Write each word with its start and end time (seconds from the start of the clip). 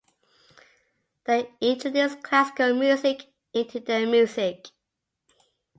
They 1.25 1.51
introduced 1.61 2.23
classical 2.23 2.73
music 2.73 3.31
into 3.53 3.79
their 3.81 4.07
music. 4.07 4.69